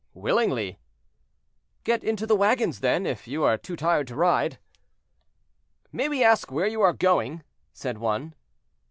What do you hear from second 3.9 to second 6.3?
to ride." "May we